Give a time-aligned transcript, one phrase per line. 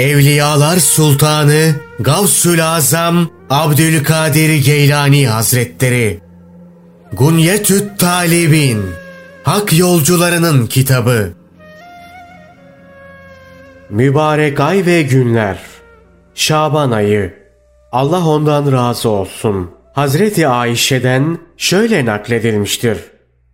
[0.00, 6.20] Evliyalar Sultanı Gavsül Azam Abdülkadir Geylani Hazretleri
[7.12, 8.84] Gunyetüt Talibin
[9.44, 11.32] Hak Yolcularının Kitabı
[13.90, 15.58] Mübarek ay ve günler
[16.34, 17.34] Şaban ayı
[17.92, 19.70] Allah ondan razı olsun.
[19.92, 22.98] Hazreti Ayşe'den şöyle nakledilmiştir.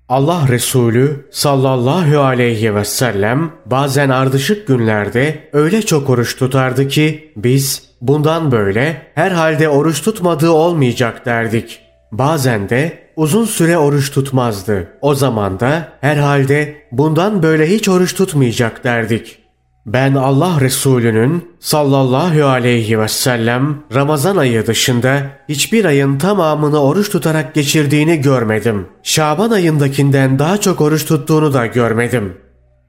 [0.09, 7.83] Allah Resulü sallallahu aleyhi ve sellem bazen ardışık günlerde öyle çok oruç tutardı ki biz
[8.01, 11.81] bundan böyle herhalde oruç tutmadığı olmayacak derdik.
[12.13, 14.89] Bazen de uzun süre oruç tutmazdı.
[15.01, 19.39] O zaman da herhalde bundan böyle hiç oruç tutmayacak derdik.
[19.87, 27.55] Ben Allah Resulü'nün sallallahu aleyhi ve sellem Ramazan ayı dışında hiçbir ayın tamamını oruç tutarak
[27.55, 28.87] geçirdiğini görmedim.
[29.03, 32.37] Şaban ayındakinden daha çok oruç tuttuğunu da görmedim.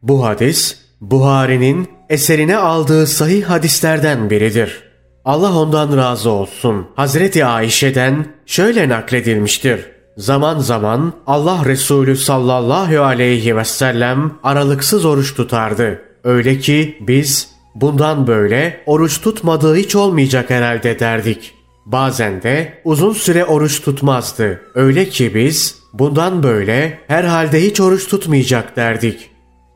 [0.02, 4.83] Bu hadis Buhari'nin eserine aldığı sahih hadislerden biridir.
[5.25, 6.88] Allah ondan razı olsun.
[6.95, 9.86] Hazreti Ayşe'den şöyle nakledilmiştir.
[10.17, 16.06] Zaman zaman Allah Resulü sallallahu aleyhi ve sellem aralıksız oruç tutardı.
[16.28, 21.53] Öyle ki biz bundan böyle oruç tutmadığı hiç olmayacak herhalde derdik.
[21.86, 24.61] Bazen de uzun süre oruç tutmazdı.
[24.75, 29.30] Öyle ki biz bundan böyle herhalde hiç oruç tutmayacak derdik.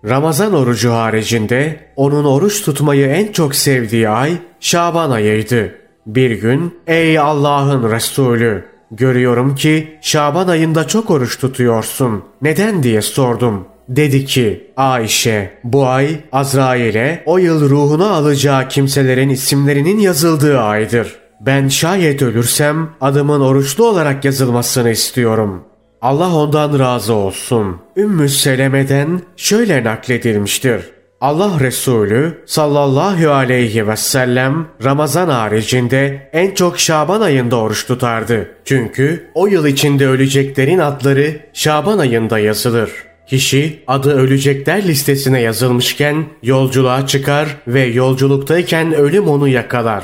[0.06, 5.76] Ramazan orucu haricinde onun oruç tutmayı en çok sevdiği ay Şaban ayıydı.
[6.06, 12.24] Bir gün ey Allah'ın Resulü görüyorum ki Şaban ayında çok oruç tutuyorsun.
[12.42, 13.70] Neden diye sordum.
[13.92, 21.16] Dedi ki Ayşe bu ay Azrail'e o yıl ruhunu alacağı kimselerin isimlerinin yazıldığı aydır.
[21.42, 25.64] Ben şayet ölürsem adımın oruçlu olarak yazılmasını istiyorum.
[26.02, 27.78] Allah ondan razı olsun.
[27.98, 30.82] Ümmü Seleme'den şöyle nakledilmiştir.
[31.21, 38.52] Allah Resulü sallallahu aleyhi ve sellem Ramazan haricinde en çok Şaban ayında oruç tutardı.
[38.66, 43.11] Çünkü o yıl içinde öleceklerin adları Şaban ayında yazılır.
[43.27, 50.04] Kişi adı ölecekler listesine yazılmışken yolculuğa çıkar ve yolculuktayken ölüm onu yakalar.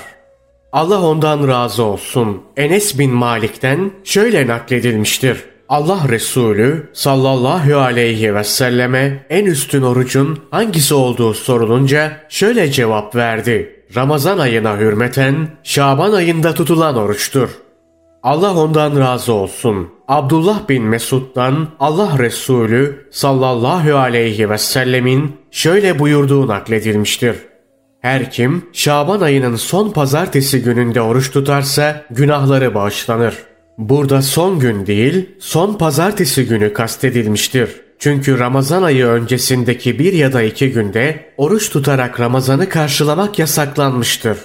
[0.72, 2.42] Allah ondan razı olsun.
[2.58, 5.38] Enes bin Malik'ten şöyle nakledilmiştir.
[5.70, 13.84] Allah Resulü sallallahu aleyhi ve selleme en üstün orucun hangisi olduğu sorulunca şöyle cevap verdi.
[13.96, 17.50] Ramazan ayına hürmeten Şaban ayında tutulan oruçtur.
[18.28, 19.90] Allah ondan razı olsun.
[20.08, 27.36] Abdullah bin Mesud'dan Allah Resulü sallallahu aleyhi ve sellemin şöyle buyurduğu nakledilmiştir.
[28.02, 33.36] Her kim Şaban ayının son pazartesi gününde oruç tutarsa günahları bağışlanır.
[33.78, 37.70] Burada son gün değil, son pazartesi günü kastedilmiştir.
[38.00, 44.38] Çünkü Ramazan ayı öncesindeki bir ya da iki günde oruç tutarak Ramazan'ı karşılamak yasaklanmıştır.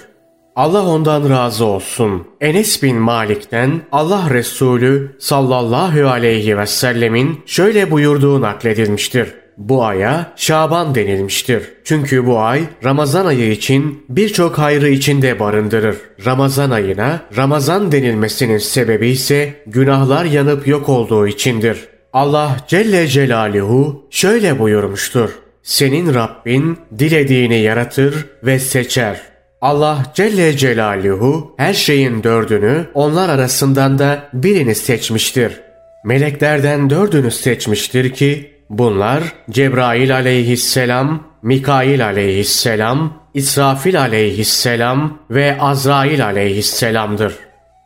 [0.55, 2.27] Allah ondan razı olsun.
[2.41, 9.33] Enes bin Malik'ten Allah Resulü sallallahu aleyhi ve sellemin şöyle buyurduğu nakledilmiştir.
[9.57, 11.63] Bu aya Şaban denilmiştir.
[11.83, 15.97] Çünkü bu ay Ramazan ayı için birçok hayrı içinde barındırır.
[16.25, 21.87] Ramazan ayına Ramazan denilmesinin sebebi ise günahlar yanıp yok olduğu içindir.
[22.13, 25.29] Allah Celle Celaluhu şöyle buyurmuştur.
[25.63, 29.32] Senin Rabbin dilediğini yaratır ve seçer.
[29.63, 35.61] Allah Celle Celaluhu her şeyin dördünü onlar arasından da birini seçmiştir.
[36.05, 47.33] Meleklerden dördünü seçmiştir ki bunlar Cebrail aleyhisselam, Mikail aleyhisselam, İsrafil aleyhisselam ve Azrail aleyhisselamdır.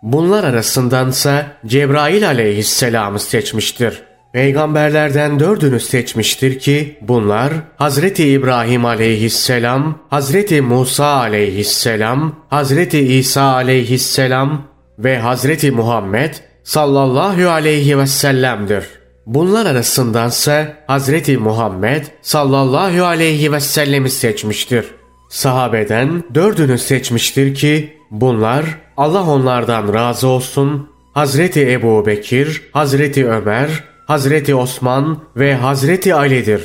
[0.02, 4.07] Bunlar arasındansa Cebrail aleyhisselamı seçmiştir.
[4.38, 14.68] Peygamberlerden dördünü seçmiştir ki bunlar Hazreti İbrahim aleyhisselam, Hazreti Musa aleyhisselam, Hazreti İsa aleyhisselam
[15.00, 16.34] ve Hazreti Muhammed
[16.64, 18.86] sallallahu aleyhi ve sellem'dir.
[19.26, 24.86] Bunlar arasındansa Hazreti Muhammed sallallahu aleyhi ve sellemi seçmiştir.
[25.30, 28.66] Sahabeden dördünü seçmiştir ki bunlar
[28.98, 36.62] Allah onlardan razı olsun Hazreti Ebu Bekir, Hazreti Ömer, Hazreti Osman ve Hazreti Ali'dir.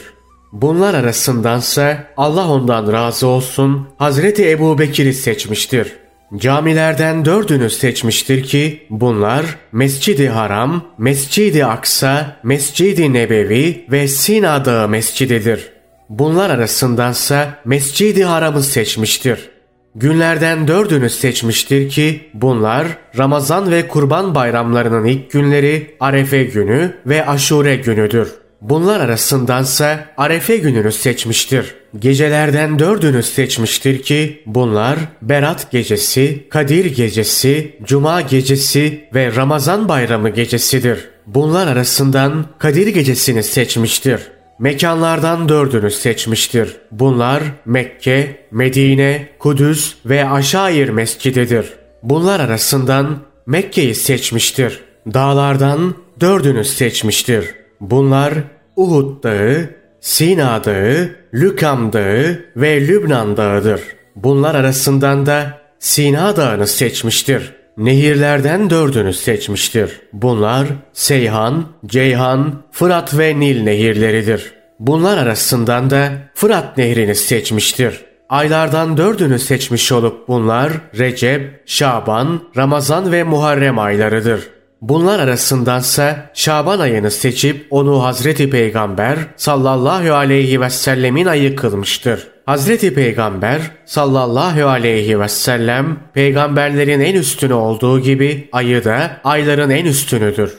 [0.53, 5.93] Bunlar arasındansa Allah ondan razı olsun Hazreti Ebu Bekir'i seçmiştir.
[6.37, 15.73] Camilerden dördünü seçmiştir ki bunlar Mescidi Haram, Mescidi Aksa, Mescidi Nebevi ve Sina Dağı Mescididir.
[16.09, 19.51] Bunlar arasındansa Mescidi Haram'ı seçmiştir.
[19.95, 22.87] Günlerden dördünü seçmiştir ki bunlar
[23.19, 28.29] Ramazan ve Kurban bayramlarının ilk günleri Arefe günü ve Aşure günüdür.
[28.61, 31.75] Bunlar arasındansa Arefe gününü seçmiştir.
[31.99, 41.09] Gecelerden dördünü seçmiştir ki bunlar Berat gecesi, Kadir gecesi, Cuma gecesi ve Ramazan bayramı gecesidir.
[41.27, 44.21] Bunlar arasından Kadir gecesini seçmiştir.
[44.63, 46.77] Mekanlardan dördünü seçmiştir.
[46.91, 51.73] Bunlar Mekke, Medine, Kudüs ve Aşair mescididir.
[52.03, 54.81] Bunlar arasından Mekke'yi seçmiştir.
[55.15, 57.55] Dağlardan dördünü seçmiştir.
[57.81, 58.35] Bunlar
[58.77, 59.71] Uhud Dağı,
[60.01, 63.81] Sina Dağı, Lükam Dağı ve Lübnan Dağı'dır.
[64.17, 67.62] Bunlar arasından da Sina Dağı'nı seçmiştir.
[67.77, 70.01] Nehirlerden dördünü seçmiştir.
[70.13, 74.53] Bunlar Seyhan, Ceyhan, Fırat ve Nil nehirleridir.
[74.79, 78.01] Bunlar arasından da Fırat nehrini seçmiştir.
[78.29, 84.49] Aylardan dördünü seçmiş olup bunlar Recep, Şaban, Ramazan ve Muharrem aylarıdır.
[84.81, 92.32] Bunlar arasındansa Şaban ayını seçip onu Hazreti Peygamber sallallahu aleyhi ve sellemin ayı kılmıştır.
[92.47, 99.85] Hazreti Peygamber sallallahu aleyhi ve sellem peygamberlerin en üstünü olduğu gibi ayı da ayların en
[99.85, 100.59] üstünüdür.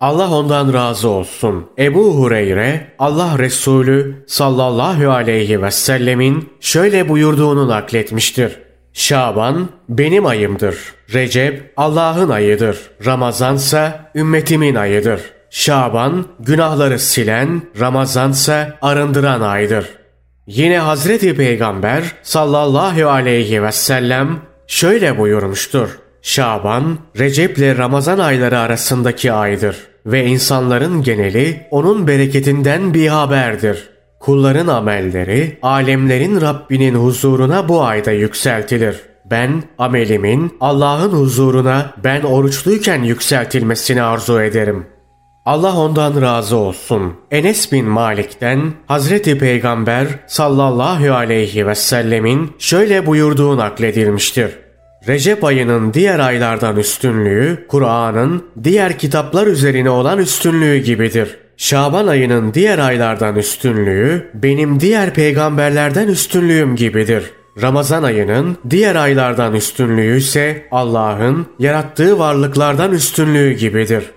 [0.00, 1.66] Allah ondan razı olsun.
[1.78, 8.58] Ebu Hureyre Allah Resulü sallallahu aleyhi ve sellemin şöyle buyurduğunu nakletmiştir.
[8.92, 10.76] Şaban benim ayımdır.
[11.12, 12.90] Recep Allah'ın ayıdır.
[13.06, 15.20] Ramazansa ümmetimin ayıdır.
[15.50, 19.99] Şaban günahları silen, Ramazansa arındıran aydır.
[20.50, 25.98] Yine Hazreti Peygamber sallallahu aleyhi ve sellem şöyle buyurmuştur.
[26.22, 29.76] Şaban, Recep ile Ramazan ayları arasındaki aydır
[30.06, 33.88] ve insanların geneli onun bereketinden bir haberdir.
[34.20, 38.96] Kulların amelleri, alemlerin Rabbinin huzuruna bu ayda yükseltilir.
[39.30, 44.86] Ben amelimin Allah'ın huzuruna ben oruçluyken yükseltilmesini arzu ederim.
[45.46, 47.14] Allah ondan razı olsun.
[47.30, 54.50] Enes bin Malik'ten Hazreti Peygamber sallallahu aleyhi ve sellemin şöyle buyurduğu nakledilmiştir.
[55.08, 61.38] Recep ayının diğer aylardan üstünlüğü, Kur'an'ın diğer kitaplar üzerine olan üstünlüğü gibidir.
[61.56, 67.30] Şaban ayının diğer aylardan üstünlüğü, benim diğer peygamberlerden üstünlüğüm gibidir.
[67.62, 74.10] Ramazan ayının diğer aylardan üstünlüğü ise Allah'ın yarattığı varlıklardan üstünlüğü gibidir.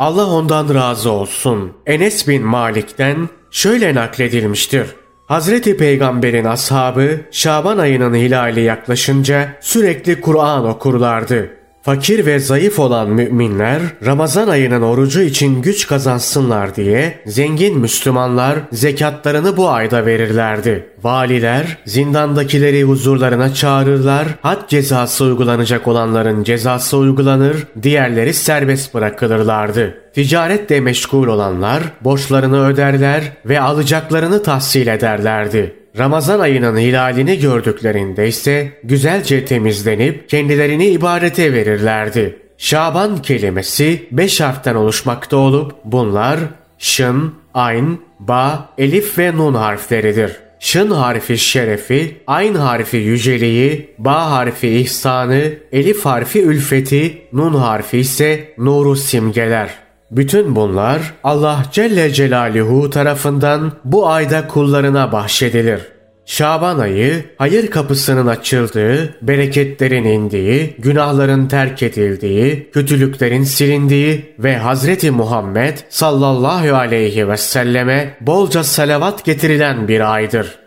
[0.00, 1.72] Allah ondan razı olsun.
[1.86, 4.86] Enes bin Malik'ten şöyle nakledilmiştir.
[5.26, 11.50] Hazreti Peygamber'in ashabı Şaban ayının hilali yaklaşınca sürekli Kur'an okurlardı.
[11.82, 19.56] Fakir ve zayıf olan müminler Ramazan ayının orucu için güç kazansınlar diye zengin Müslümanlar zekatlarını
[19.56, 20.86] bu ayda verirlerdi.
[21.02, 29.94] Valiler zindandakileri huzurlarına çağırırlar, had cezası uygulanacak olanların cezası uygulanır, diğerleri serbest bırakılırlardı.
[30.14, 35.79] Ticaretle meşgul olanlar borçlarını öderler ve alacaklarını tahsil ederlerdi.
[35.98, 42.38] Ramazan ayının hilalini gördüklerinde ise güzelce temizlenip kendilerini ibadete verirlerdi.
[42.58, 46.40] Şaban kelimesi beş harften oluşmakta olup bunlar
[46.78, 50.36] şın, ayn, ba, elif ve nun harfleridir.
[50.60, 55.42] Şın harfi şerefi, ayn harfi yüceliği, ba harfi ihsanı,
[55.72, 59.89] elif harfi ülfeti, nun harfi ise nuru simgeler.
[60.10, 65.80] Bütün bunlar Allah Celle Celaluhu tarafından bu ayda kullarına bahşedilir.
[66.26, 75.78] Şaban ayı hayır kapısının açıldığı, bereketlerin indiği, günahların terk edildiği, kötülüklerin silindiği ve Hazreti Muhammed
[75.88, 80.59] sallallahu aleyhi ve selleme bolca salavat getirilen bir aydır.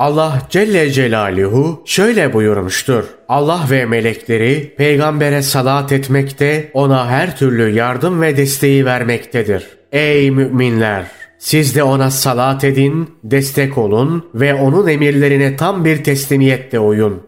[0.00, 3.04] Allah Celle Celaluhu şöyle buyurmuştur.
[3.28, 9.66] Allah ve melekleri peygambere salat etmekte, ona her türlü yardım ve desteği vermektedir.
[9.92, 11.06] Ey müminler!
[11.38, 17.22] Siz de ona salat edin, destek olun ve onun emirlerine tam bir teslimiyetle uyun.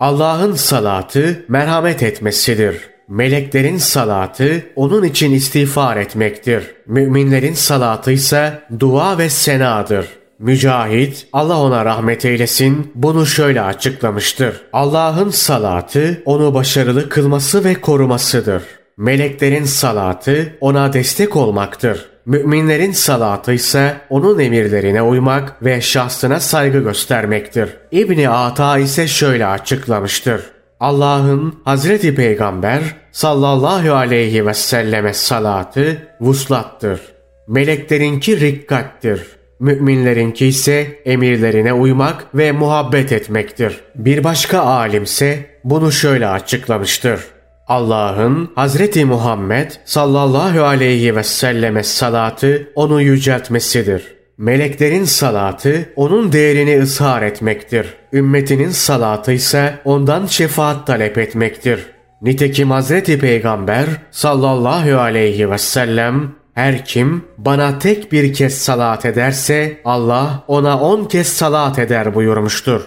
[0.00, 2.76] Allah'ın salatı merhamet etmesidir.
[3.08, 6.62] Meleklerin salatı onun için istiğfar etmektir.
[6.86, 10.21] Müminlerin salatı ise dua ve senadır.
[10.42, 14.60] Mücahit, Allah ona rahmet eylesin, bunu şöyle açıklamıştır.
[14.72, 18.62] Allah'ın salatı onu başarılı kılması ve korumasıdır.
[18.96, 22.06] Meleklerin salatı ona destek olmaktır.
[22.26, 27.68] Müminlerin salatı ise onun emirlerine uymak ve şahsına saygı göstermektir.
[27.90, 30.42] İbni Ata ise şöyle açıklamıştır.
[30.80, 32.82] Allah'ın Hazreti Peygamber
[33.12, 37.00] sallallahu aleyhi ve selleme salatı vuslattır.
[37.48, 39.41] Meleklerinki rikkattir.
[39.62, 43.80] Müminlerinki ise emirlerine uymak ve muhabbet etmektir.
[43.94, 47.20] Bir başka alimse bunu şöyle açıklamıştır.
[47.68, 54.14] Allah'ın Hazreti Muhammed sallallahu aleyhi ve selleme salatı onu yüceltmesidir.
[54.38, 57.86] Meleklerin salatı onun değerini ısrar etmektir.
[58.12, 61.86] Ümmetinin salatı ise ondan şefaat talep etmektir.
[62.22, 69.80] Nitekim Hazreti Peygamber sallallahu aleyhi ve sellem her kim bana tek bir kez salat ederse
[69.84, 72.82] Allah ona on kez salat eder buyurmuştur.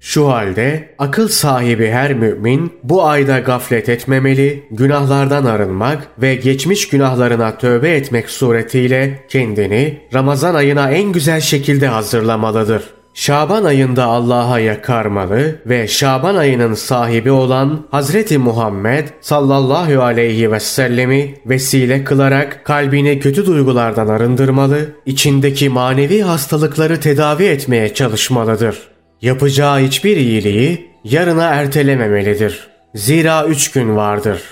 [0.00, 7.58] Şu halde akıl sahibi her mümin bu ayda gaflet etmemeli, günahlardan arınmak ve geçmiş günahlarına
[7.58, 12.97] tövbe etmek suretiyle kendini Ramazan ayına en güzel şekilde hazırlamalıdır.
[13.18, 21.34] Şaban ayında Allah'a yakarmalı ve Şaban ayının sahibi olan Hazreti Muhammed sallallahu aleyhi ve sellemi
[21.46, 28.78] vesile kılarak kalbini kötü duygulardan arındırmalı, içindeki manevi hastalıkları tedavi etmeye çalışmalıdır.
[29.22, 32.68] Yapacağı hiçbir iyiliği yarına ertelememelidir.
[32.94, 34.42] Zira üç gün vardır.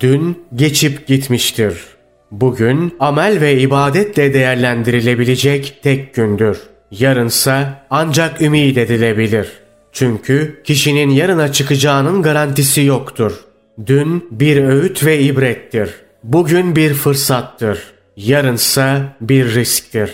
[0.00, 1.78] Dün geçip gitmiştir.
[2.30, 6.71] Bugün amel ve ibadetle değerlendirilebilecek tek gündür.
[6.98, 9.48] Yarınsa ancak ümid edilebilir.
[9.92, 13.32] Çünkü kişinin yarına çıkacağının garantisi yoktur.
[13.86, 15.90] Dün bir öğüt ve ibrettir.
[16.24, 17.78] Bugün bir fırsattır.
[18.16, 20.10] Yarınsa bir risktir.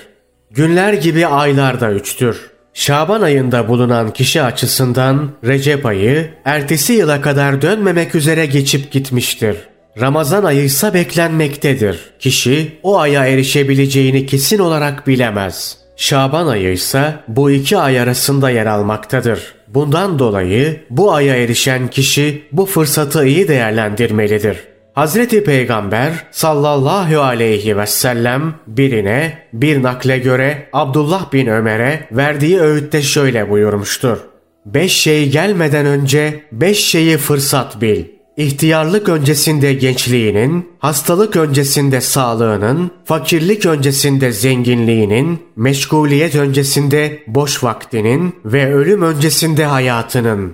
[0.50, 2.50] Günler gibi aylar da üçtür.
[2.74, 9.56] Şaban ayında bulunan kişi açısından Recep ayı ertesi yıla kadar dönmemek üzere geçip gitmiştir.
[10.00, 12.10] Ramazan ayı ise beklenmektedir.
[12.18, 15.87] Kişi o aya erişebileceğini kesin olarak bilemez.
[15.98, 19.54] Şaban ayı ise bu iki ay arasında yer almaktadır.
[19.68, 24.58] Bundan dolayı bu aya erişen kişi bu fırsatı iyi değerlendirmelidir.
[24.94, 33.02] Hazreti Peygamber sallallahu aleyhi ve sellem birine bir nakle göre Abdullah bin Ömer'e verdiği öğütte
[33.02, 34.18] şöyle buyurmuştur.
[34.66, 38.04] Beş şey gelmeden önce beş şeyi fırsat bil.
[38.38, 49.02] İhtiyarlık öncesinde gençliğinin, hastalık öncesinde sağlığının, fakirlik öncesinde zenginliğinin, meşguliyet öncesinde boş vaktinin ve ölüm
[49.02, 50.52] öncesinde hayatının.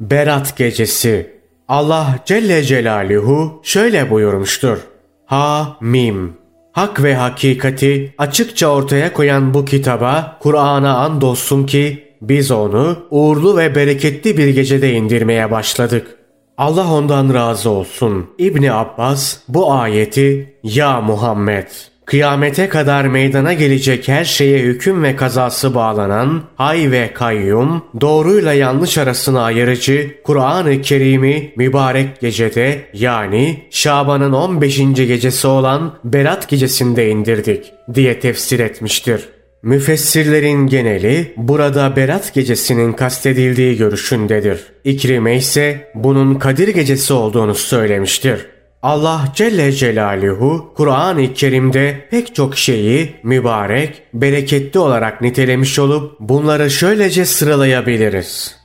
[0.00, 1.32] Berat Gecesi
[1.68, 4.78] Allah Celle Celaluhu şöyle buyurmuştur.
[5.26, 6.32] Ha Mim
[6.72, 13.74] Hak ve hakikati açıkça ortaya koyan bu kitaba Kur'an'a andolsun ki biz onu uğurlu ve
[13.74, 16.17] bereketli bir gecede indirmeye başladık.
[16.58, 18.26] Allah ondan razı olsun.
[18.38, 21.66] İbni Abbas bu ayeti Ya Muhammed
[22.04, 28.98] kıyamete kadar meydana gelecek her şeye hüküm ve kazası bağlanan hay ve kayyum, doğruyla yanlış
[28.98, 34.78] arasını ayırıcı Kur'an-ı Kerim'i mübarek gecede yani Şaban'ın 15.
[34.94, 39.28] gecesi olan Berat gecesinde indirdik diye tefsir etmiştir.
[39.62, 44.66] Müfessirlerin geneli burada Berat gecesinin kastedildiği görüşündedir.
[44.84, 48.46] İkrime ise bunun Kadir gecesi olduğunu söylemiştir.
[48.82, 57.24] Allah Celle Celaluhu Kur'an-ı Kerim'de pek çok şeyi mübarek, bereketli olarak nitelemiş olup bunları şöylece
[57.24, 58.56] sıralayabiliriz.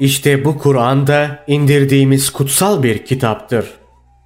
[0.00, 3.66] İşte bu Kur'an'da indirdiğimiz kutsal bir kitaptır.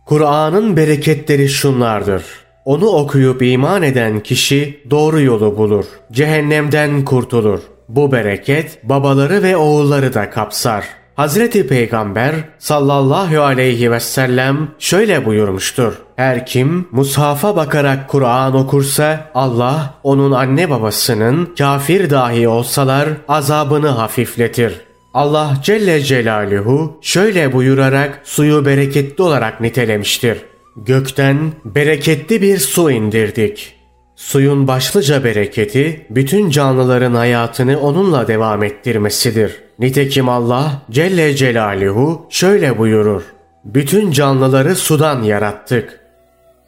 [0.07, 2.42] Kur'an'ın bereketleri şunlardır.
[2.65, 5.85] Onu okuyup iman eden kişi doğru yolu bulur.
[6.13, 7.61] Cehennemden kurtulur.
[7.89, 15.93] Bu bereket babaları ve oğulları da kapsar.'' Hazreti Peygamber sallallahu aleyhi ve sellem şöyle buyurmuştur.
[16.17, 24.81] Her kim mushafa bakarak Kur'an okursa Allah onun anne babasının kafir dahi olsalar azabını hafifletir.
[25.15, 30.39] Allah Celle Celaluhu şöyle buyurarak suyu bereketli olarak nitelemiştir.
[30.77, 33.75] Gökten bereketli bir su indirdik.
[34.17, 39.63] Suyun başlıca bereketi bütün canlıların hayatını onunla devam ettirmesidir.
[39.79, 43.23] Nitekim Allah Celle Celaluhu şöyle buyurur.
[43.65, 46.01] Bütün canlıları sudan yarattık.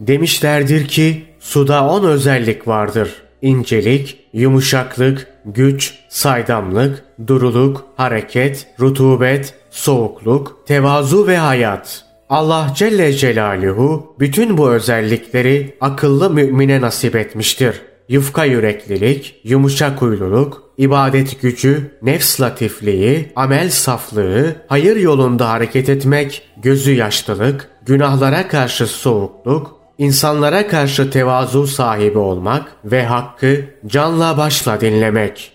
[0.01, 3.15] Demişlerdir ki suda on özellik vardır.
[3.43, 12.04] İncelik, yumuşaklık, güç, saydamlık, duruluk, hareket, rutubet, soğukluk, tevazu ve hayat.
[12.29, 17.81] Allah Celle Celaluhu bütün bu özellikleri akıllı mümine nasip etmiştir.
[18.09, 26.93] Yufka yüreklilik, yumuşak huyluluk, ibadet gücü, nefs latifliği, amel saflığı, hayır yolunda hareket etmek, gözü
[26.95, 35.53] yaşlılık, günahlara karşı soğukluk, insanlara karşı tevazu sahibi olmak ve hakkı canla başla dinlemek.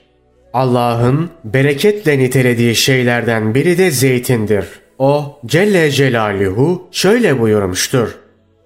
[0.54, 4.66] Allah'ın bereketle nitelediği şeylerden biri de zeytindir.
[5.00, 8.16] O Celle Celaluhu şöyle buyurmuştur.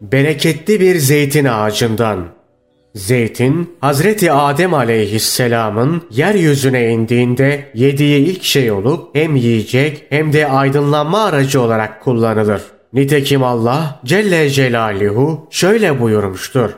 [0.02, 2.25] Bereketli bir zeytin ağacından.
[2.96, 11.24] Zeytin, Hazreti Adem aleyhisselamın yeryüzüne indiğinde yediği ilk şey olup hem yiyecek hem de aydınlanma
[11.24, 12.62] aracı olarak kullanılır.
[12.94, 16.70] Nitekim Allah Celle Celaluhu şöyle buyurmuştur.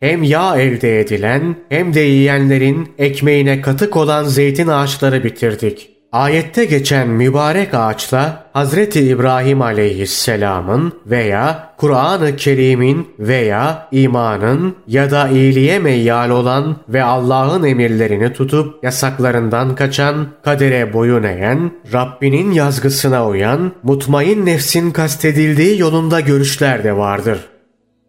[0.00, 5.93] Hem yağ elde edilen hem de yiyenlerin ekmeğine katık olan zeytin ağaçları bitirdik.
[6.14, 15.78] Ayette geçen mübarek ağaçla Hazreti İbrahim aleyhisselamın veya Kur'an-ı Kerim'in veya imanın ya da iyiliğe
[15.78, 24.46] meyyal olan ve Allah'ın emirlerini tutup yasaklarından kaçan, kadere boyun eğen, Rabbinin yazgısına uyan, mutmain
[24.46, 27.38] nefsin kastedildiği yolunda görüşler de vardır.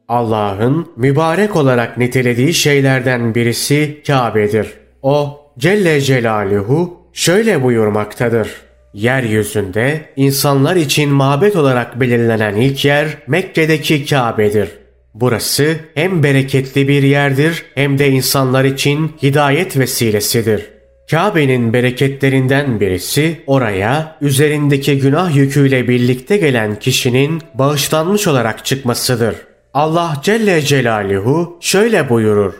[0.07, 4.74] Allah'ın mübarek olarak nitelediği şeylerden birisi Kabe'dir.
[5.01, 8.50] O Celle Celaluhu şöyle buyurmaktadır.
[8.93, 14.69] Yeryüzünde insanlar için mabet olarak belirlenen ilk yer Mekke'deki Kabe'dir.
[15.13, 20.65] Burası hem bereketli bir yerdir hem de insanlar için hidayet vesilesidir.
[21.12, 29.36] Kabe'nin bereketlerinden birisi oraya üzerindeki günah yüküyle birlikte gelen kişinin bağışlanmış olarak çıkmasıdır.
[29.74, 32.53] Allah Celle Celaluhu şöyle buyurur.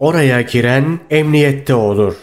[0.00, 2.14] Oraya giren emniyette olur.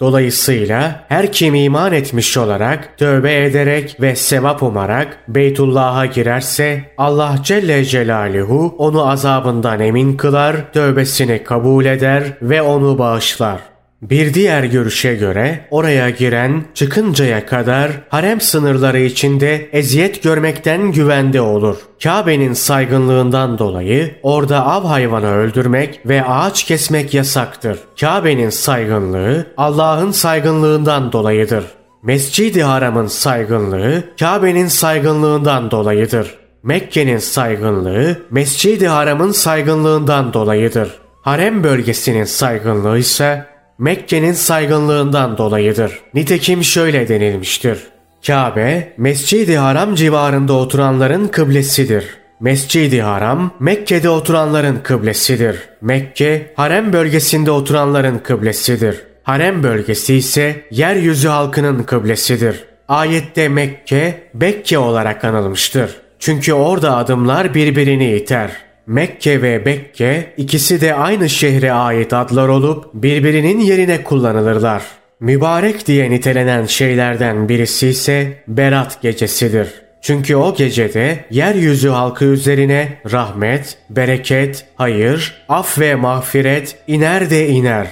[0.00, 7.84] Dolayısıyla her kim iman etmiş olarak, tövbe ederek ve sevap umarak Beytullah'a girerse Allah Celle
[7.84, 13.60] Celaluhu onu azabından emin kılar, tövbesini kabul eder ve onu bağışlar.
[14.02, 21.76] Bir diğer görüşe göre oraya giren çıkıncaya kadar harem sınırları içinde eziyet görmekten güvende olur.
[22.02, 27.78] Kabe'nin saygınlığından dolayı orada av hayvanı öldürmek ve ağaç kesmek yasaktır.
[28.00, 31.64] Kabe'nin saygınlığı Allah'ın saygınlığından dolayıdır.
[32.02, 36.34] Mescid-i Haram'ın saygınlığı Kabe'nin saygınlığından dolayıdır.
[36.62, 40.90] Mekke'nin saygınlığı Mescid-i Haram'ın saygınlığından dolayıdır.
[41.22, 46.00] Harem bölgesinin saygınlığı ise Mekke'nin saygınlığından dolayıdır.
[46.14, 47.78] Nitekim şöyle denilmiştir.
[48.26, 52.04] Kabe, Mescid-i Haram civarında oturanların kıblesidir.
[52.40, 55.56] Mescid-i Haram, Mekke'de oturanların kıblesidir.
[55.80, 59.02] Mekke, harem bölgesinde oturanların kıblesidir.
[59.22, 62.64] Harem bölgesi ise yeryüzü halkının kıblesidir.
[62.88, 65.90] Ayette Mekke, Bekke olarak anılmıştır.
[66.18, 68.50] Çünkü orada adımlar birbirini iter.
[68.88, 74.82] Mekke ve Bekke ikisi de aynı şehre ait adlar olup birbirinin yerine kullanılırlar.
[75.20, 79.68] Mübarek diye nitelenen şeylerden birisi ise Berat gecesidir.
[80.02, 87.88] Çünkü o gecede yeryüzü halkı üzerine rahmet, bereket, hayır, af ve mağfiret iner de iner.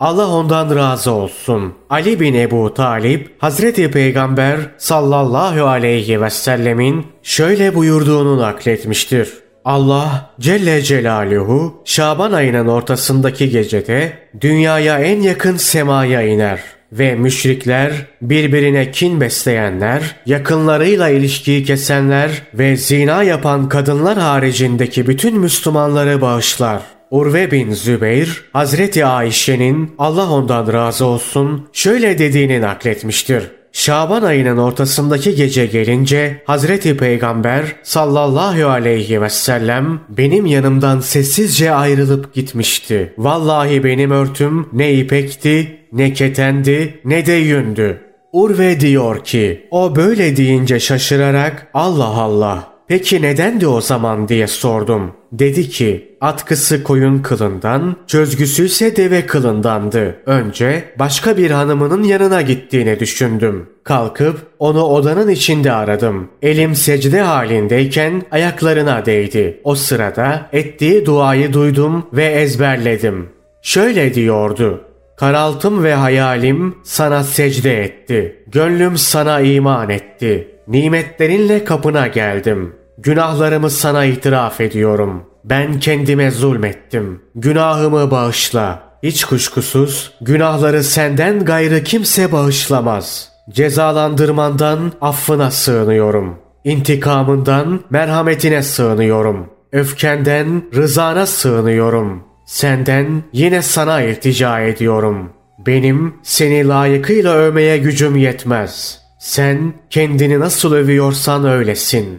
[0.00, 1.74] Allah ondan razı olsun.
[1.90, 9.45] Ali bin Ebu Talip, Hazreti Peygamber sallallahu aleyhi ve sellemin şöyle buyurduğunu nakletmiştir.
[9.66, 16.60] Allah Celle Celaluhu Şaban ayının ortasındaki gecede dünyaya en yakın semaya iner
[16.92, 26.20] ve müşrikler, birbirine kin besleyenler, yakınlarıyla ilişkiyi kesenler ve zina yapan kadınlar haricindeki bütün Müslümanları
[26.20, 26.82] bağışlar.
[27.10, 33.55] Urve bin Zübeyr, Hazreti Ayşe'nin Allah ondan razı olsun şöyle dediğini nakletmiştir.
[33.76, 42.34] Şaban ayının ortasındaki gece gelince Hazreti Peygamber sallallahu aleyhi ve sellem benim yanımdan sessizce ayrılıp
[42.34, 43.12] gitmişti.
[43.18, 48.00] Vallahi benim örtüm ne ipekti, ne ketendi, ne de yündü.
[48.32, 55.12] Urve diyor ki, o böyle deyince şaşırarak Allah Allah Peki nedendi o zaman diye sordum.
[55.32, 60.16] Dedi ki atkısı koyun kılından, çözgüsü ise deve kılındandı.
[60.26, 63.68] Önce başka bir hanımının yanına gittiğini düşündüm.
[63.84, 66.28] Kalkıp onu odanın içinde aradım.
[66.42, 69.60] Elim secde halindeyken ayaklarına değdi.
[69.64, 73.28] O sırada ettiği duayı duydum ve ezberledim.
[73.62, 74.84] Şöyle diyordu.
[75.16, 78.44] Karaltım ve hayalim sana secde etti.
[78.46, 80.55] Gönlüm sana iman etti.
[80.68, 82.74] Nimetlerinle kapına geldim.
[82.98, 85.24] Günahlarımı sana itiraf ediyorum.
[85.44, 87.22] Ben kendime zulmettim.
[87.34, 88.82] Günahımı bağışla.
[89.02, 93.32] Hiç kuşkusuz günahları senden gayrı kimse bağışlamaz.
[93.50, 96.38] Cezalandırmandan affına sığınıyorum.
[96.64, 99.50] İntikamından merhametine sığınıyorum.
[99.72, 102.24] Öfkenden rızana sığınıyorum.
[102.46, 105.30] Senden yine sana iltica ediyorum.
[105.66, 109.05] Benim seni layıkıyla övmeye gücüm yetmez.
[109.26, 112.18] Sen kendini nasıl övüyorsan öylesin.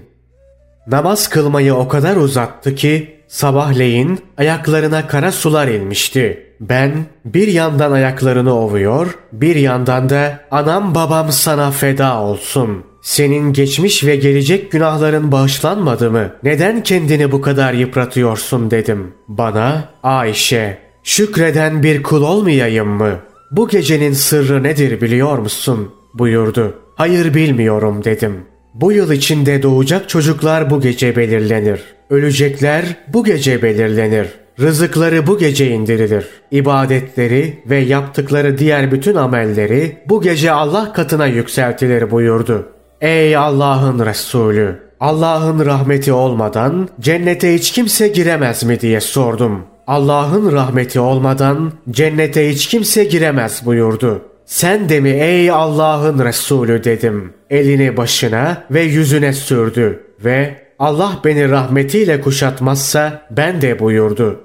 [0.88, 6.54] Namaz kılmayı o kadar uzattı ki sabahleyin ayaklarına kara sular inmişti.
[6.60, 12.84] Ben bir yandan ayaklarını ovuyor, bir yandan da anam babam sana feda olsun.
[13.02, 16.32] Senin geçmiş ve gelecek günahların bağışlanmadı mı?
[16.44, 19.14] Neden kendini bu kadar yıpratıyorsun dedim.
[19.28, 23.20] Bana Ayşe şükreden bir kul olmayayım mı?
[23.52, 25.94] Bu gecenin sırrı nedir biliyor musun?
[26.14, 26.87] buyurdu.
[26.98, 28.46] Hayır bilmiyorum dedim.
[28.74, 31.84] Bu yıl içinde doğacak çocuklar bu gece belirlenir.
[32.10, 34.28] Ölecekler bu gece belirlenir.
[34.60, 36.28] Rızıkları bu gece indirilir.
[36.52, 42.70] İbadetleri ve yaptıkları diğer bütün amelleri bu gece Allah katına yükseltilir buyurdu.
[43.02, 44.80] Ey Allah'ın Resulü!
[45.00, 49.62] Allah'ın rahmeti olmadan cennete hiç kimse giremez mi diye sordum.
[49.88, 54.22] Allah'ın rahmeti olmadan cennete hiç kimse giremez buyurdu.
[54.48, 57.34] Sen de mi ey Allah'ın Resulü dedim.
[57.50, 64.42] Elini başına ve yüzüne sürdü ve Allah beni rahmetiyle kuşatmazsa ben de buyurdu.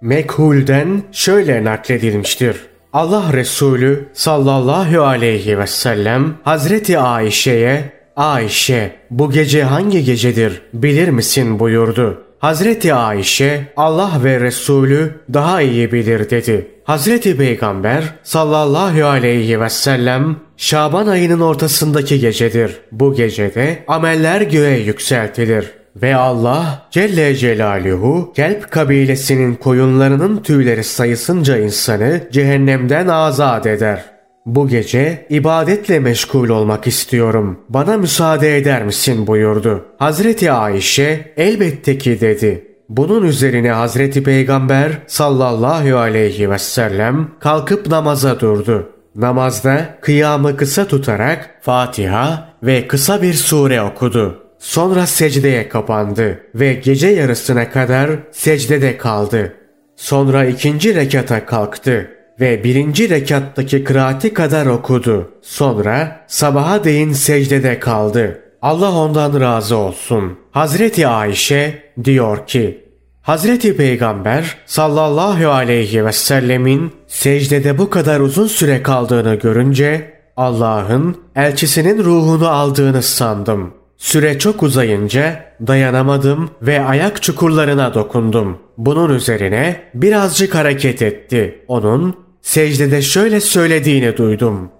[0.00, 2.56] Mekhul'den şöyle nakledilmiştir.
[2.92, 11.58] Allah Resulü sallallahu aleyhi ve sellem Hazreti Ayşe'ye Ayşe bu gece hangi gecedir bilir misin
[11.58, 12.25] buyurdu.
[12.38, 16.68] Hazreti Ayşe Allah ve Resulü daha iyi bilir dedi.
[16.84, 22.80] Hazreti Peygamber sallallahu aleyhi ve sellem Şaban ayının ortasındaki gecedir.
[22.92, 25.70] Bu gecede ameller göğe yükseltilir.
[26.02, 34.15] Ve Allah Celle Celaluhu Kelp kabilesinin koyunlarının tüyleri sayısınca insanı cehennemden azat eder.
[34.46, 37.60] Bu gece ibadetle meşgul olmak istiyorum.
[37.68, 39.84] Bana müsaade eder misin buyurdu.
[39.98, 42.76] Hazreti Ayşe elbette ki dedi.
[42.88, 48.92] Bunun üzerine Hazreti Peygamber sallallahu aleyhi ve sellem kalkıp namaza durdu.
[49.14, 54.42] Namazda kıyamı kısa tutarak Fatiha ve kısa bir sure okudu.
[54.58, 59.54] Sonra secdeye kapandı ve gece yarısına kadar secdede kaldı.
[59.96, 65.30] Sonra ikinci rekata kalktı ve birinci rekattaki kıraati kadar okudu.
[65.42, 68.42] Sonra sabaha değin secdede kaldı.
[68.62, 70.38] Allah ondan razı olsun.
[70.50, 72.86] Hazreti Ayşe diyor ki,
[73.22, 82.04] Hazreti Peygamber sallallahu aleyhi ve sellemin secdede bu kadar uzun süre kaldığını görünce Allah'ın elçisinin
[82.04, 83.74] ruhunu aldığını sandım.
[83.98, 88.58] Süre çok uzayınca dayanamadım ve ayak çukurlarına dokundum.
[88.78, 91.64] Bunun üzerine birazcık hareket etti.
[91.68, 94.70] Onun secdede şöyle söylediğini duydum.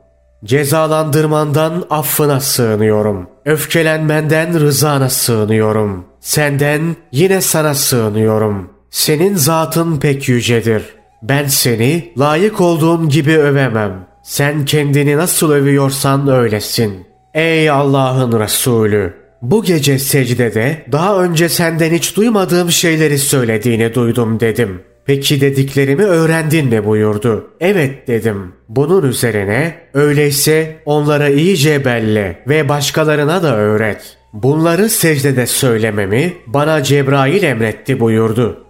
[0.45, 3.27] Cezalandırmandan affına sığınıyorum.
[3.45, 6.05] Öfkelenmenden rızana sığınıyorum.
[6.21, 8.71] Senden yine sana sığınıyorum.
[8.91, 10.83] Senin zatın pek yücedir.
[11.23, 14.07] Ben seni layık olduğum gibi övemem.
[14.25, 17.07] Sen kendini nasıl övüyorsan öylesin.
[17.35, 19.15] Ey Allah'ın Resulü!
[19.43, 24.83] Bu gece secdede daha önce senden hiç duymadığım şeyleri söylediğini duydum dedim.
[25.07, 27.51] Peki dediklerimi öğrendin mi buyurdu.
[27.61, 28.53] Evet dedim.
[28.69, 34.17] Bunun üzerine öyleyse onlara iyice belle ve başkalarına da öğret.
[34.33, 38.65] Bunları secdede söylememi bana Cebrail emretti buyurdu.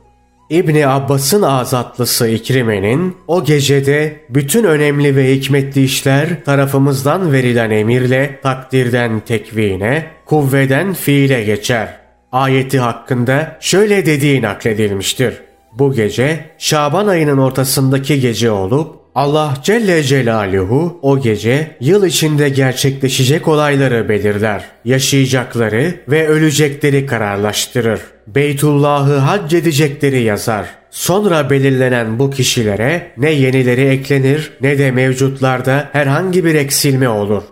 [0.51, 9.21] İbni Abbas'ın azatlısı İkrime'nin o gecede bütün önemli ve hikmetli işler tarafımızdan verilen emirle takdirden
[9.21, 11.89] tekvine, kuvveden fiile geçer.
[12.33, 15.46] Ayeti hakkında şöyle dediği nakledilmiştir.
[15.79, 23.49] Bu gece Şaban ayının ortasındaki gece olup Allah Celle Celaluhu o gece yıl içinde gerçekleşecek
[23.49, 24.65] olayları belirler.
[24.85, 28.01] Yaşayacakları ve ölecekleri kararlaştırır.
[28.27, 30.67] Beytullah'ı hac edecekleri yazar.
[30.91, 37.43] Sonra belirlenen bu kişilere ne yenileri eklenir ne de mevcutlarda herhangi bir eksilme olur.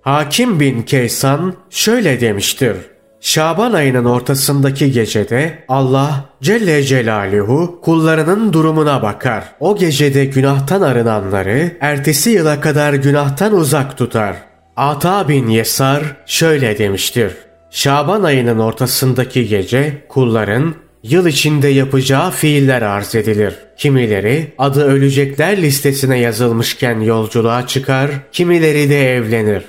[0.00, 2.76] Hakim bin Kaysan şöyle demiştir.
[3.22, 9.44] Şaban ayının ortasındaki gecede Allah Celle Celaluhu kullarının durumuna bakar.
[9.60, 14.36] O gecede günahtan arınanları ertesi yıla kadar günahtan uzak tutar.
[14.76, 17.32] Ata bin Yesar şöyle demiştir.
[17.70, 23.54] Şaban ayının ortasındaki gece kulların yıl içinde yapacağı fiiller arz edilir.
[23.76, 29.62] Kimileri adı ölecekler listesine yazılmışken yolculuğa çıkar, kimileri de evlenir.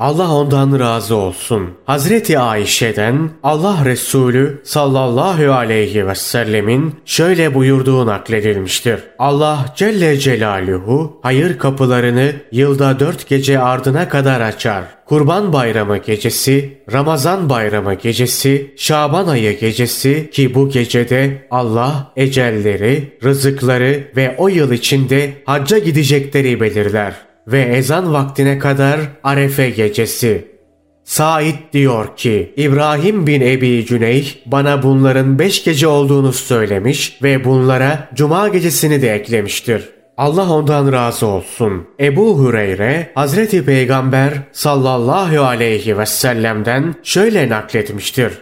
[0.00, 1.70] Allah ondan razı olsun.
[1.84, 9.00] Hazreti Ayşe'den Allah Resulü sallallahu aleyhi ve sellemin şöyle buyurduğu nakledilmiştir.
[9.18, 14.84] Allah Celle Celaluhu hayır kapılarını yılda dört gece ardına kadar açar.
[15.06, 24.10] Kurban Bayramı gecesi, Ramazan Bayramı gecesi, Şaban ayı gecesi ki bu gecede Allah ecelleri, rızıkları
[24.16, 30.50] ve o yıl içinde hacca gidecekleri belirler ve ezan vaktine kadar Arefe gecesi.
[31.04, 38.08] Said diyor ki İbrahim bin Ebi Cüneyh bana bunların beş gece olduğunu söylemiş ve bunlara
[38.14, 39.88] cuma gecesini de eklemiştir.
[40.16, 41.86] Allah ondan razı olsun.
[42.00, 48.32] Ebu Hureyre Hazreti Peygamber sallallahu aleyhi ve sellem'den şöyle nakletmiştir.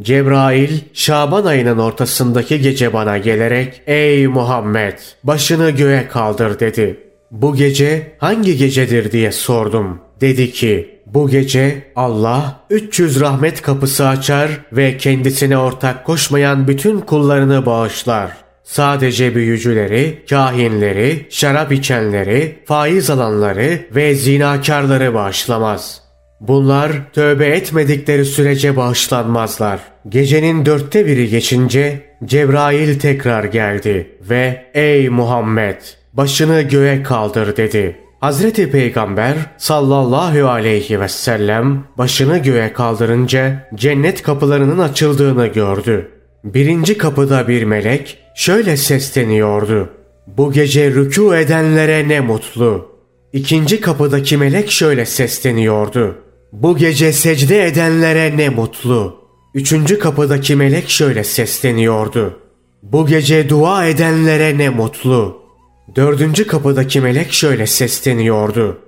[0.00, 7.05] Cebrail Şaban ayının ortasındaki gece bana gelerek ''Ey Muhammed başını göğe kaldır'' dedi.
[7.30, 10.00] Bu gece hangi gecedir diye sordum.
[10.20, 17.66] Dedi ki Bu gece Allah 300 rahmet kapısı açar ve kendisine ortak koşmayan bütün kullarını
[17.66, 18.30] bağışlar.
[18.64, 26.02] Sadece büyücüleri, kahinleri, şarap içenleri, faiz alanları ve zinakarları bağışlamaz.
[26.40, 29.80] Bunlar tövbe etmedikleri sürece bağışlanmazlar.
[30.08, 35.80] Gecenin dörtte biri geçince Cebrail tekrar geldi ve ''Ey Muhammed
[36.16, 37.96] başını göğe kaldır'' dedi.
[38.20, 46.08] Hazreti Peygamber sallallahu aleyhi ve sellem başını göğe kaldırınca cennet kapılarının açıldığını gördü.
[46.44, 49.90] Birinci kapıda bir melek şöyle sesleniyordu.
[50.26, 52.88] Bu gece rükû edenlere ne mutlu.
[53.32, 56.14] İkinci kapıdaki melek şöyle sesleniyordu.
[56.52, 59.16] Bu gece secde edenlere ne mutlu.
[59.54, 62.40] Üçüncü kapıdaki melek şöyle sesleniyordu.
[62.82, 65.45] Bu gece dua edenlere ne mutlu.
[65.94, 68.78] Dördüncü kapıdaki melek şöyle sesleniyordu.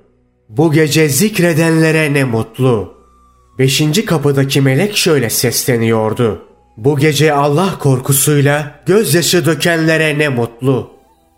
[0.49, 2.95] Bu gece zikredenlere ne mutlu.
[3.59, 6.43] Beşinci kapıdaki melek şöyle sesleniyordu.
[6.77, 10.91] Bu gece Allah korkusuyla gözyaşı dökenlere ne mutlu.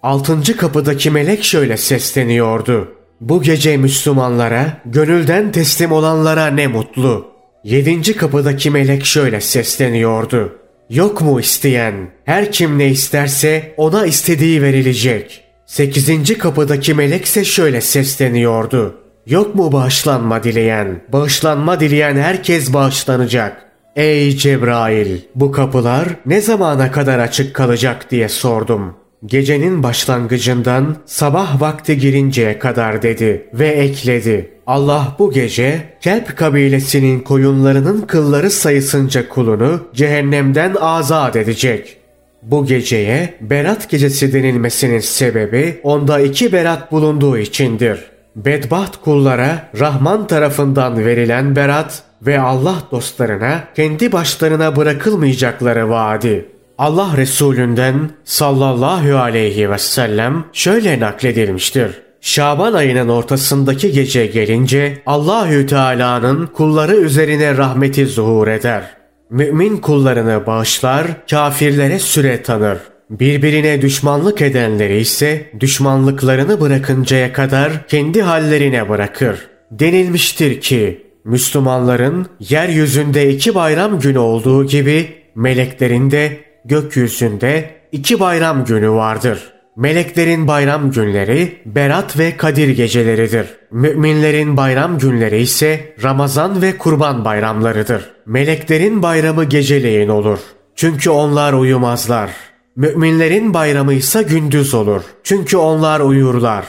[0.03, 2.89] Altıncı kapıdaki melek şöyle sesleniyordu.
[3.21, 7.27] Bu gece Müslümanlara, gönülden teslim olanlara ne mutlu.
[7.65, 10.59] Yedinci kapıdaki melek şöyle sesleniyordu.
[10.91, 11.95] Yok mu isteyen?
[12.25, 15.50] Her kim ne isterse ona istediği verilecek.
[15.71, 18.95] Sekizinci kapıdaki melekse şöyle sesleniyordu.
[19.27, 21.03] Yok mu bağışlanma dileyen?
[21.13, 23.63] Bağışlanma dileyen herkes bağışlanacak.
[23.97, 25.21] Ey Cebrail!
[25.35, 28.95] Bu kapılar ne zamana kadar açık kalacak diye sordum.
[29.27, 34.55] Gecenin başlangıcından sabah vakti girinceye kadar dedi ve ekledi.
[34.67, 42.00] Allah bu gece Kelp kabilesinin koyunlarının kılları sayısınca kulunu cehennemden azat edecek.
[42.43, 48.01] Bu geceye Berat gecesi denilmesinin sebebi onda iki berat bulunduğu içindir.
[48.37, 56.49] Bedbaht kullara Rahman tarafından verilen berat ve Allah dostlarına kendi başlarına bırakılmayacakları vaadi.
[56.79, 61.91] Allah Resulünden sallallahu aleyhi ve sellem şöyle nakledilmiştir.
[62.21, 69.00] Şaban ayının ortasındaki gece gelince Allahü Teala'nın kulları üzerine rahmeti zuhur eder.
[69.31, 72.79] Mümin kullarını bağışlar, kafirlere süre tanır.
[73.11, 79.49] Birbirine düşmanlık edenleri ise düşmanlıklarını bırakıncaya kadar kendi hallerine bırakır.
[79.71, 88.91] Denilmiştir ki Müslümanların yeryüzünde iki bayram günü olduğu gibi meleklerin de gökyüzünde iki bayram günü
[88.91, 89.53] vardır.
[89.81, 93.47] Meleklerin bayram günleri Berat ve Kadir geceleridir.
[93.71, 98.11] Müminlerin bayram günleri ise Ramazan ve Kurban bayramlarıdır.
[98.27, 100.39] Meleklerin bayramı geceleyin olur.
[100.75, 102.31] Çünkü onlar uyumazlar.
[102.77, 105.03] Müminlerin bayramı ise gündüz olur.
[105.25, 106.65] Çünkü onlar uyurlar.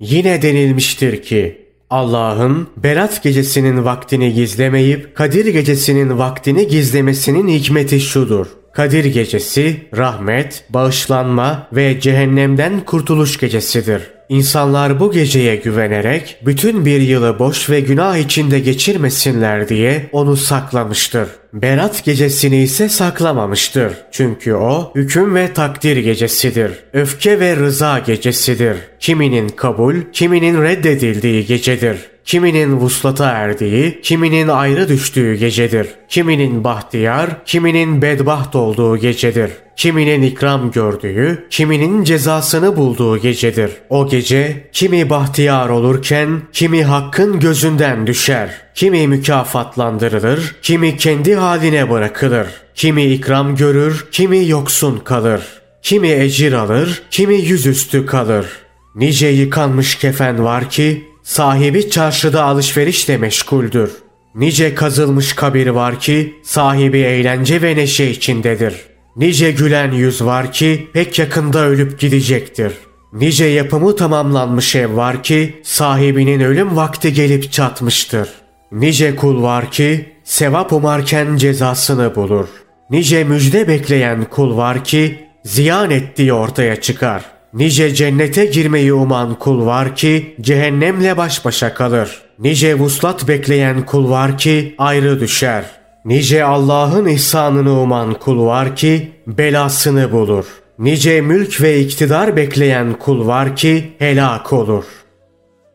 [0.00, 8.46] Yine denilmiştir ki Allah'ın Berat gecesinin vaktini gizlemeyip Kadir gecesinin vaktini gizlemesinin hikmeti şudur.
[8.72, 14.02] Kadir gecesi rahmet, bağışlanma ve cehennemden kurtuluş gecesidir.
[14.28, 21.28] İnsanlar bu geceye güvenerek bütün bir yılı boş ve günah içinde geçirmesinler diye onu saklamıştır.
[21.52, 23.92] Berat gecesini ise saklamamıştır.
[24.10, 26.72] Çünkü o hüküm ve takdir gecesidir.
[26.92, 28.76] Öfke ve rıza gecesidir.
[29.00, 31.96] Kiminin kabul, kiminin reddedildiği gecedir.
[32.30, 35.88] Kiminin vuslata erdiği, kiminin ayrı düştüğü gecedir.
[36.08, 39.50] Kiminin bahtiyar, kiminin bedbaht olduğu gecedir.
[39.76, 43.70] Kiminin ikram gördüğü, kiminin cezasını bulduğu gecedir.
[43.88, 48.50] O gece kimi bahtiyar olurken kimi hakkın gözünden düşer.
[48.74, 52.46] Kimi mükafatlandırılır, kimi kendi haline bırakılır.
[52.74, 55.42] Kimi ikram görür, kimi yoksun kalır.
[55.82, 58.46] Kimi ecir alır, kimi yüzüstü kalır.
[58.94, 63.92] Nice yıkanmış kefen var ki sahibi çarşıda alışverişle meşguldür.
[64.34, 68.74] Nice kazılmış kabir var ki sahibi eğlence ve neşe içindedir.
[69.16, 72.72] Nice gülen yüz var ki pek yakında ölüp gidecektir.
[73.12, 78.28] Nice yapımı tamamlanmış ev var ki sahibinin ölüm vakti gelip çatmıştır.
[78.72, 82.48] Nice kul var ki sevap umarken cezasını bulur.
[82.90, 89.66] Nice müjde bekleyen kul var ki ziyan ettiği ortaya çıkar.'' Nice cennete girmeyi uman kul
[89.66, 92.22] var ki cehennemle baş başa kalır.
[92.38, 95.64] Nice vuslat bekleyen kul var ki ayrı düşer.
[96.04, 100.44] Nice Allah'ın ihsanını uman kul var ki belasını bulur.
[100.78, 104.84] Nice mülk ve iktidar bekleyen kul var ki helak olur.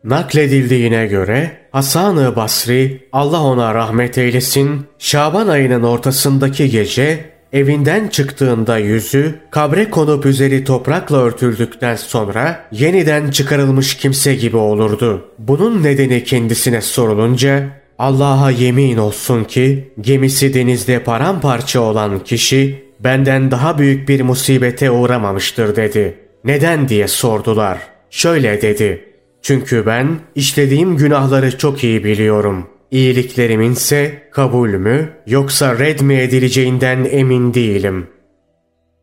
[0.04, 9.34] Nakledildiğine göre Hasan-ı Basri Allah ona rahmet eylesin Şaban ayının ortasındaki gece evinden çıktığında yüzü
[9.50, 15.24] kabre konup üzeri toprakla örtüldükten sonra yeniden çıkarılmış kimse gibi olurdu.
[15.38, 23.78] Bunun nedeni kendisine sorulunca Allah'a yemin olsun ki gemisi denizde paramparça olan kişi benden daha
[23.78, 26.18] büyük bir musibete uğramamıştır dedi.
[26.44, 27.78] Neden diye sordular.
[28.10, 29.04] Şöyle dedi.
[29.42, 32.66] Çünkü ben işlediğim günahları çok iyi biliyorum.
[32.96, 38.06] İyiliklerimin ise kabul mü yoksa red mi edileceğinden emin değilim.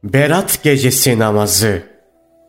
[0.04, 1.82] Berat Gecesi Namazı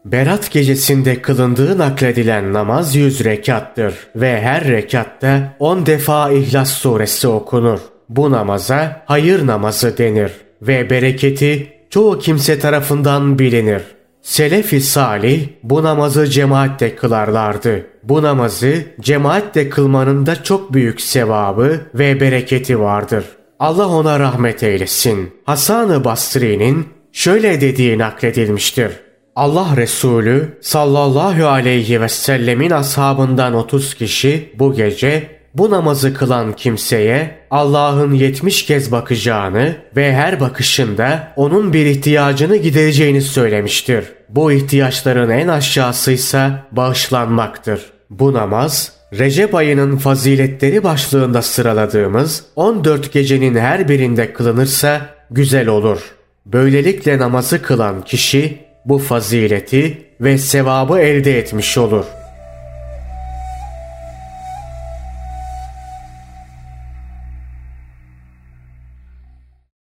[0.05, 7.79] Berat gecesinde kılındığı nakledilen namaz yüz rekattır ve her rekatta on defa İhlas suresi okunur.
[8.09, 13.83] Bu namaza hayır namazı denir ve bereketi çoğu kimse tarafından bilinir.
[14.25, 17.87] Selefi salih bu namazı cemaatle kılarlardı.
[18.03, 23.25] Bu namazı cemaatle kılmanın da çok büyük sevabı ve bereketi vardır.
[23.61, 25.33] Allah ona rahmet eylesin.
[25.47, 28.91] Hasan-ı Basri'nin şöyle dediği nakledilmiştir.
[29.37, 37.39] Allah Resulü sallallahu aleyhi ve sellemin ashabından 30 kişi bu gece bu namazı kılan kimseye
[37.51, 44.05] Allah'ın 70 kez bakacağını ve her bakışında onun bir ihtiyacını gidereceğini söylemiştir.
[44.29, 47.81] Bu ihtiyaçların en aşağısıysa bağışlanmaktır.
[48.11, 55.99] Bu namaz Recep ayının faziletleri başlığında sıraladığımız 14 gecenin her birinde kılınırsa güzel olur.
[56.47, 62.24] Böylelikle namazı kılan kişi bu fazileti ve sevabı elde etmiş olur.''